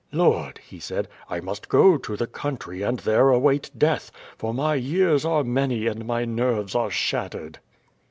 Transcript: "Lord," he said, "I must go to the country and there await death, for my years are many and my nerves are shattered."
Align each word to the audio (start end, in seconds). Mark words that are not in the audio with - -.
"Lord," 0.11 0.57
he 0.67 0.79
said, 0.79 1.07
"I 1.29 1.41
must 1.41 1.69
go 1.69 1.95
to 1.95 2.17
the 2.17 2.25
country 2.25 2.81
and 2.81 2.97
there 3.01 3.29
await 3.29 3.69
death, 3.77 4.09
for 4.35 4.51
my 4.51 4.73
years 4.73 5.25
are 5.25 5.43
many 5.43 5.85
and 5.85 6.05
my 6.05 6.25
nerves 6.25 6.73
are 6.73 6.89
shattered." 6.89 7.59